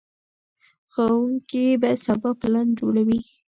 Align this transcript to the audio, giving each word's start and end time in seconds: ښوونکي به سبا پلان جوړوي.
ښوونکي 0.91 1.65
به 1.81 1.89
سبا 2.05 2.29
پلان 2.41 2.67
جوړوي. 2.79 3.19